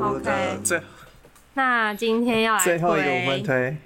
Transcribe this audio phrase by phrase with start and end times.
[0.00, 0.80] OK，最
[1.52, 3.76] 那今天要来最后一个我们推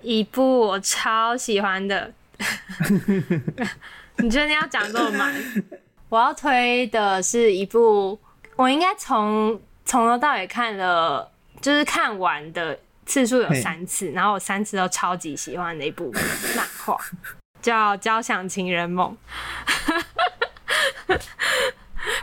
[0.00, 2.12] 一部我超喜欢的。
[4.18, 5.34] 你确定要讲这么满？
[6.08, 8.16] 我要推的是一部，
[8.54, 11.28] 我应该从从头到尾看了，
[11.60, 16.12] 就是看完的次数有三次，然后我三次都超级喜欢的一部
[16.54, 16.96] 漫画，
[17.66, 19.16] 叫《交响情人梦》。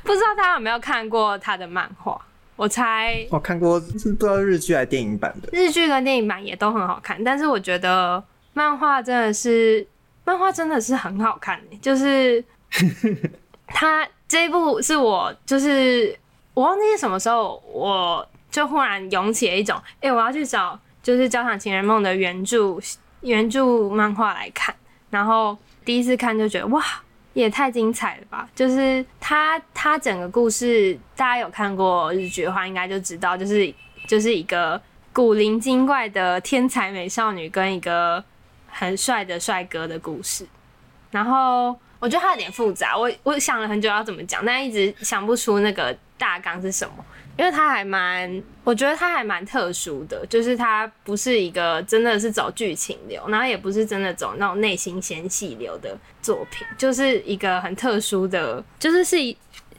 [0.04, 2.18] 不知道大家有没有看过他的漫画？
[2.56, 5.50] 我猜我看过，是不知道日剧还是电影版的。
[5.52, 9.86] 日剧跟电影版也都很好看，但是我觉得漫画真的是，
[10.24, 12.42] 漫画真的是很好看，就是。
[13.68, 16.18] 他这一部是我，就是
[16.54, 22.78] 我忘记是什么时候，我就忽然涌起了一种，哎、欸，我要去找就是《交响情人梦》的原著
[23.22, 24.74] 原著漫画来看。
[25.14, 26.84] 然后第一次看就觉得哇，
[27.34, 28.50] 也太精彩了吧！
[28.56, 33.72] 就是他他整个故事，大家有看过日剧的话，应该就知道，就是
[34.08, 34.82] 就是一个
[35.14, 38.24] 古灵精怪的天才美少女跟一个
[38.68, 40.48] 很帅的帅哥的故事。
[41.12, 41.78] 然后。
[42.00, 47.04] 我觉得它有点复杂，我我想了很久要怎么讲，但一直想不出那个大纲是什么，
[47.38, 59.18] 因为它还蛮，我觉得它还蛮特殊的，就是它不是一个真的是走剧情流，然后也不是真的走那种内心纤细流的作品，就是一个很特殊的，就是是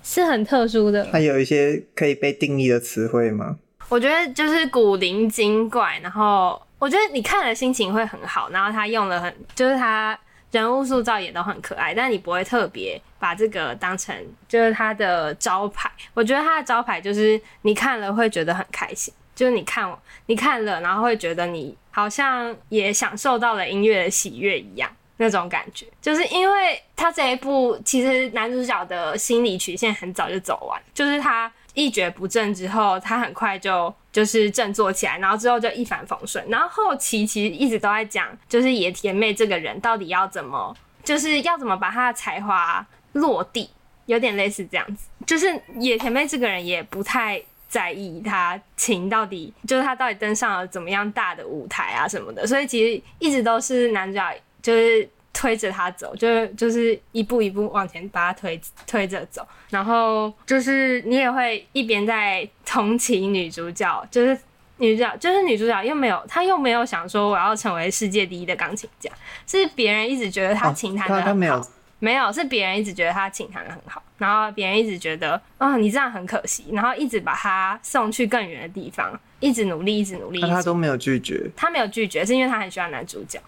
[0.02, 1.08] 是很特殊的。
[1.10, 3.56] 它有一些可以被定义的词汇吗？
[3.88, 10.18] 我觉得就是古灵精怪，然后我觉得你看了心情会很好，然后他用了很，就是他。
[10.60, 14.16] 人物塑造也都很可爱，但你不会特别把这个当成
[14.48, 15.90] 就是他的招牌。
[16.14, 19.92] 我觉得他的招牌就是你看了会觉得很开心，就是你看
[20.26, 25.86] 你看了，然后会觉得你好像也享受到了音乐的喜悦一样那种感觉。
[26.00, 31.52] 就是因为他这一部其实男主角的心理曲线很早就走完，就是他。
[31.74, 36.44] 一蹶不振之后，他很快就就是振作起来，然后之后就一帆风顺。
[36.48, 43.68] 然后后期其实一直都在讲，就是野田妹这个人到底要怎么，就是要怎么把她的才华落地，
[44.06, 45.08] 有点类似这样子。
[45.26, 55.08] 就是野田妹这个人也不太在意她琴到底，就是她到底登上了怎么样大的舞台啊什么的，所以其实一直都是男主角就是。
[55.34, 64.38] 推着他走，就是就是一步一步往前把他推推着走，然后就是你也会一边在同情女主角，就是
[64.78, 69.10] 女主角就是女主角又没有，她又没有想说我要成为世界第一的钢琴家，
[69.46, 71.66] 是别人一直觉得她琴弹的很好，没有，
[71.98, 83.40] 没有是别人一直觉得她琴弹的很好，然后别人一直觉得啊、哦、你这样很可惜，然后一直把她送去更远的地方，一直努力，一直努力，她都没有拒绝，她没有拒绝，是因为她很喜欢男主角。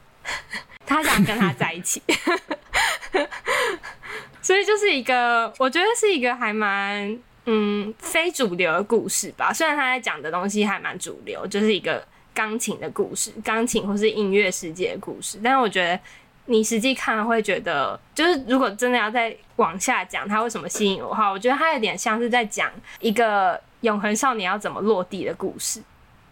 [0.86, 2.00] 他想跟他在一起，
[4.40, 9.52] 所以就是一个，我觉得是一个还蛮嗯非主流的故事吧。
[9.52, 15.40] 虽然他在讲的东西还蛮主流，就是一个钢琴的故事，钢琴或是音乐世界的故事。
[15.42, 15.98] 但是我觉得
[16.44, 22.70] 你实际看会觉得，就是如果真的要再往下讲，他为什么吸引我的话，我觉得他有点像是在讲
[23.00, 25.82] 一个永恒少年要怎么落地的故事，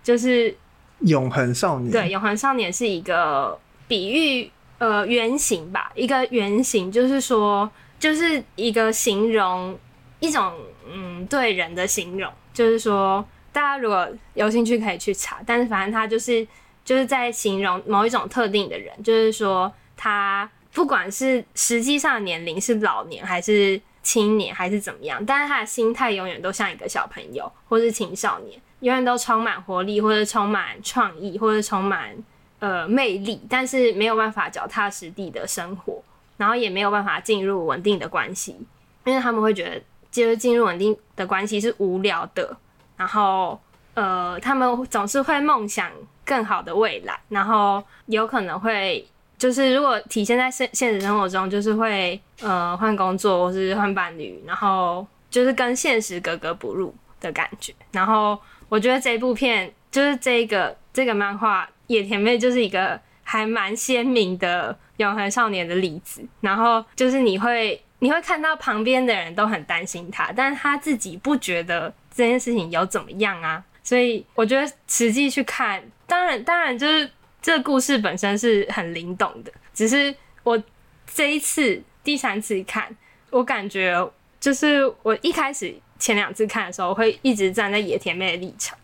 [0.05, 0.57] 就是
[1.01, 1.91] 永恒少年。
[1.91, 3.59] 对，永恒少年是一个。
[3.87, 9.79] 比喻呃原型吧，一个原型就是说，就是一个形容
[10.21, 10.53] 一种
[10.91, 16.47] 嗯对人的形容，就是说大家如果有兴趣可以去查，但是反正他就是
[16.85, 32.17] 就是在形容某一种特定的人，就是说他不管是实际上年龄是老年还是青年还是怎么样，但是他的心态永远都像一个小朋友或是青少年，永远都充满活力或者充满创意或者充满。
[32.65, 36.03] 呃，魅力，但是没有办法脚踏实地的生活，
[36.39, 38.57] 然后也没有办法进入稳定的关系，
[39.05, 42.57] 因为他们会觉得，就是进入稳定的关系是无聊的，
[42.97, 43.61] 然后
[43.93, 45.91] 呃，他们总是会梦想
[46.25, 57.75] 更好的未来，然后有可能会就是如果体现在现现实生活中，就是会呃换工作或是换伴侣，然后就是跟现实格格不入的感觉。
[57.93, 58.39] 然后
[58.71, 61.69] 我觉得这部片就是这个这个漫画。
[61.87, 77.11] 野田妹就是一个还蛮鲜明的永恒少年的例子，然后就是你会你会看到旁边的人都很担心他，但是他自己不觉得这件事情有怎么样啊，所以我觉得实际去看，当然当然就是
[77.41, 80.63] 这个故事本身是很灵动的，只是我
[81.07, 82.95] 这一次第三次看，
[83.31, 83.97] 我感觉
[84.39, 88.79] 就是我一开始前两次看的时候，会一直站在野田妹的立场，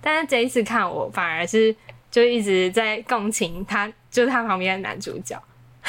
[0.00, 1.74] 但是这一次看我反而是。
[2.14, 5.36] 就一直在共情他，就是他旁边的男主角，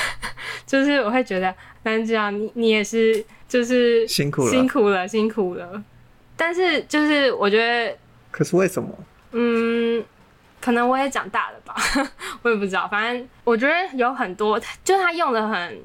[0.66, 4.50] 就是我会觉得男主角你你也是就是辛苦了。
[4.50, 5.84] 辛苦了辛苦了，
[6.36, 7.96] 但是就是我觉得，
[8.32, 8.90] 可是为什么？
[9.34, 10.04] 嗯，
[10.60, 11.76] 可能我也长大了吧，
[12.42, 15.80] 我也不知道，反正我觉得有很多，就他用的很，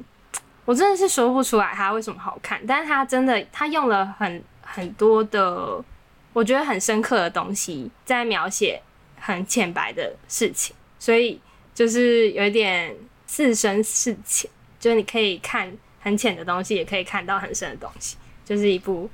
[0.65, 5.85] 我真的是说不出来他为什么好看，但是他真的他用了很很多的，
[6.33, 8.81] 我觉得很深刻的东西在描写
[9.21, 11.41] 很浅白的事情，所以
[11.73, 12.97] 就是有一点。
[13.33, 14.51] 似深似浅，
[14.81, 19.09] 就是你可以看很浅的东西，也可以看到很深的东西，就是一部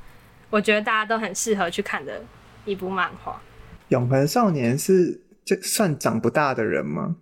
[0.49, 2.25] 我觉得大家都很适合去看的
[2.64, 3.38] 一部漫画。
[3.88, 7.17] 永恒少年是这算长不大的人吗？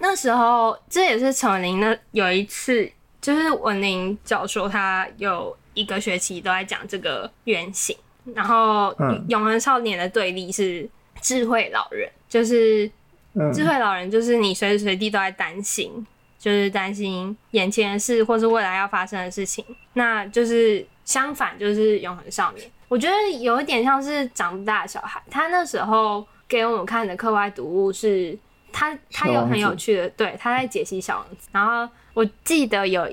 [0.00, 2.90] 那时候这也是陈文玲那有一次，
[3.20, 7.96] 就是文玲教授他有一个学期都在讲这个原型，
[8.34, 8.92] 然后
[9.28, 10.90] 永恒少年的对立是
[11.20, 12.90] 智慧老人，就是
[13.52, 16.06] 智慧老人就是你随时随地都在担心。
[16.38, 19.64] 就是担心眼前的事，或是未来要发生的事情。
[19.92, 22.68] 那就是相反，就是永恒少年。
[22.88, 25.22] 我觉得有一点像是长不大的小孩。
[25.30, 28.36] 他那时候给我们看的课外读物是
[28.72, 31.48] 他，他有很有趣的，对，他在解析小王子。
[31.52, 33.08] 然后我记得有，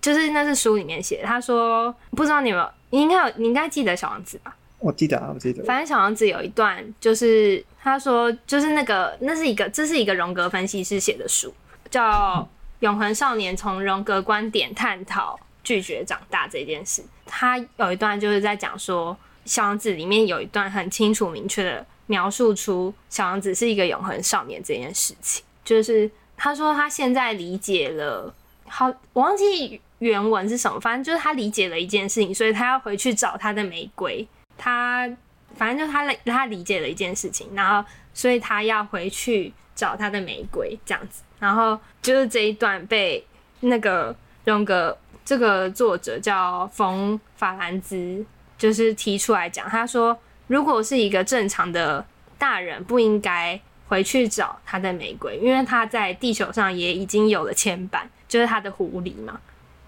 [0.00, 4.56] 就是那是书里面写，他说不知道你有没有，你应该有，你应该记得小王子吧？
[4.82, 5.64] 我记得啊，我记得。
[5.64, 11.54] 反正小王子有一段，就是他说，就是那个，那是一个，这是一个荣格分析师写的书，
[11.90, 12.48] 叫。
[12.82, 28.34] 永恒少年从荣格观点探讨拒绝长大这件事，他有一段就是在讲说，小王子里面有一段很清楚明确的描述出小王子是一个永恒少年这件事情，就是他说他现在理解了，
[28.66, 34.26] 好，我忘记原文是什么，反正就是他理解了一件事情，所以他要回去找他的玫瑰，
[34.64, 35.10] 他
[35.56, 41.24] 反正就是他他理解了一件事情，然后所以他要回去找他的玫瑰这样子。
[41.40, 43.26] 然后就是这一段被
[43.60, 44.14] 那个
[44.44, 48.24] 荣格这个作者叫冯法兰兹，
[48.56, 50.16] 就是提出来讲，他说，
[50.46, 52.06] 如果是一个正常的
[52.38, 59.40] 大人，不应该回去找他的玫瑰，因为他在地球上也已经有了牵绊，就是他的狐狸嘛。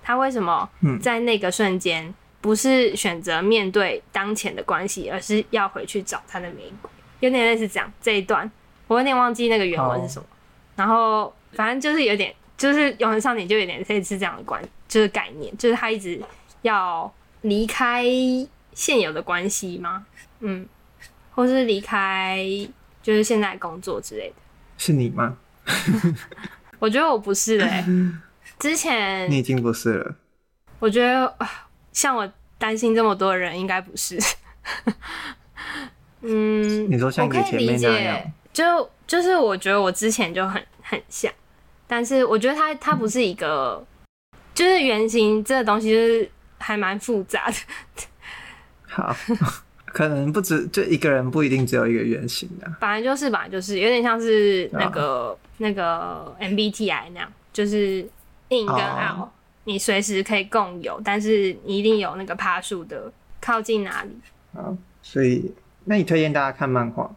[0.03, 0.69] 他为什么
[1.01, 2.13] 在那个瞬间
[2.45, 6.91] 不是选择面对当前的关系，而是要回去找他的玫瑰？
[7.21, 8.51] 有点类似这样这一段，
[8.87, 10.27] 我有点忘记那个原文是什么。
[10.77, 11.35] 然后。
[11.55, 16.21] 反正就是有点，就是永恒少年就有点类似这样的关，就是概念，就是他一直
[16.63, 17.09] 要
[17.43, 18.05] 离开
[18.73, 20.05] 现有的关系吗？
[20.41, 20.67] 嗯，
[21.31, 22.45] 或是离开
[23.01, 24.35] 就是现在工作之类的。
[24.77, 25.37] 是你吗？
[26.81, 28.13] 我觉得我不是嘞、 欸。
[28.59, 30.17] 之前你已经不是了。
[30.81, 31.33] 我觉得
[31.95, 34.19] 像我担心这么多人，应该不是。
[36.21, 41.33] 嗯，你说像你前面那样，就就是我觉得我之前就很很像。
[41.87, 43.85] 但是我觉得它它不是一个，
[44.55, 47.57] 就是原型这个东西就是还蛮复杂的。
[48.87, 49.15] 好，
[49.85, 52.67] 可能不止就一个人不一定只有一个原型的。
[52.81, 58.01] 本来就是，本来就是有点像是那个那个 MBTI 那样，就是
[58.49, 59.29] in 跟 out，
[59.65, 64.11] 你随时可以共有，但是你一定有那个趴数的靠近哪里。
[64.55, 65.53] 好，所以
[65.85, 67.11] 那你推荐大家看漫画？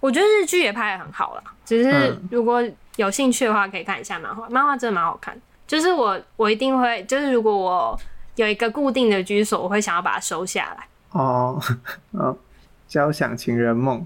[0.00, 2.62] 我觉得日剧也拍的很好啦，只是如果。
[2.98, 5.40] 有兴趣的话，可以看一下漫画，漫画真的蛮好看。
[5.68, 7.96] 就是我，我一定会，就是如果我
[8.34, 10.84] 有一个固定的居所，我会想要把它收下来。
[11.12, 11.62] 哦，
[12.10, 12.36] 哦，
[12.88, 14.04] 交响情人梦，